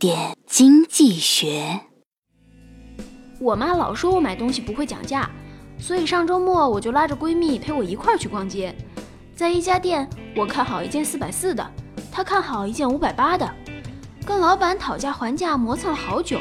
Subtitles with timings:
[0.00, 1.78] 点经济学。
[3.38, 5.28] 我妈老说我买东西不会讲价，
[5.78, 8.74] 所以上周末我就拉着闺蜜陪我一块儿去逛街。
[9.36, 11.70] 在一家店，我看好一件四百四的，
[12.10, 13.46] 她看好一件五百八的，
[14.24, 16.40] 跟老板讨价还价磨蹭了好久。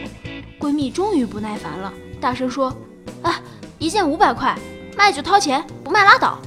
[0.58, 2.74] 闺蜜终于不耐烦了，大声说
[3.22, 3.42] ：“啊，
[3.78, 4.58] 一件五百块，
[4.98, 6.40] 卖就掏钱，不卖拉倒。”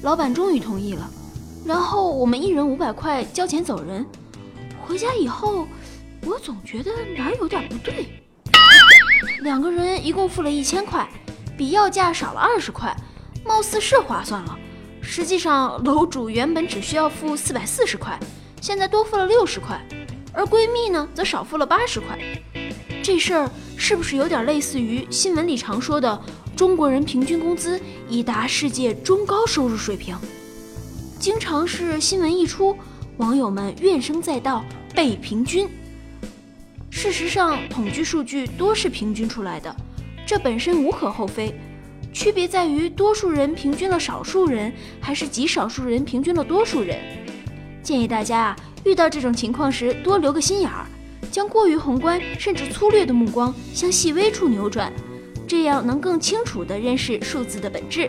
[0.00, 1.06] 老板终于同意了，
[1.66, 4.06] 然后我们一人五百块交钱走人。
[4.86, 5.66] 回家以后，
[6.24, 8.22] 我总觉得哪儿有点不对。
[9.42, 11.06] 两个人一共付了一千块，
[11.56, 12.94] 比要价少了二十块，
[13.44, 14.58] 貌似是划算了。
[15.02, 18.18] 实际上，楼主原本只需要付四百四十块，
[18.60, 19.78] 现在多付了六十块，
[20.32, 22.18] 而闺蜜呢，则少付了八十块。
[23.02, 26.18] 这事儿是不是有点类似于新闻里常说的
[26.56, 27.78] 中国人平均工资
[28.08, 30.16] 已达世界中高收入水平？
[31.20, 32.74] 经常是新闻一出，
[33.18, 35.68] 网友们怨声载道，被平均。
[36.96, 39.74] 事实上，统计数据多是平均出来的，
[40.24, 41.52] 这本身无可厚非。
[42.12, 46.96] 区别在于多数人平均了少数人，还是极少数人平均了多数人。
[47.82, 50.86] 建议大家啊，遇到这种情况时多留个心眼儿。
[51.32, 54.92] 将过于宏观甚至粗略的目光向细微处扭转，
[55.48, 58.08] 这样能更清楚地认识数字的本质。